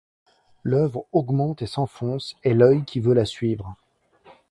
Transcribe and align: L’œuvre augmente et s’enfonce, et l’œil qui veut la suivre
L’œuvre 0.63 1.05
augmente 1.11 1.61
et 1.61 1.67
s’enfonce, 1.67 2.35
et 2.43 2.55
l’œil 2.55 2.85
qui 2.85 2.99
veut 2.99 3.13
la 3.13 3.23
suivre 3.23 3.75